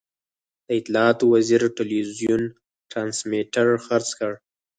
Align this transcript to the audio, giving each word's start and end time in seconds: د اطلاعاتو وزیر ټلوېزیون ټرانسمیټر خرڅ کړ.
د 0.67 0.67
اطلاعاتو 0.79 1.23
وزیر 1.33 1.61
ټلوېزیون 1.75 2.43
ټرانسمیټر 2.91 3.67
خرڅ 3.85 4.07
کړ. 4.19 4.31